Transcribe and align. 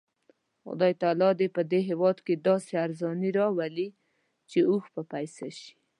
خدای 0.63 0.93
تعالی 1.01 1.29
دې 1.39 1.47
په 1.55 1.61
هېواد 1.89 2.17
کې 2.25 2.33
داسې 2.47 2.73
ارزاني 2.85 3.29
راولي 3.39 3.87
چې 4.49 4.59
اوښ 4.69 4.83
په 4.95 5.01
پیسه 5.11 5.47
شي. 5.57 5.69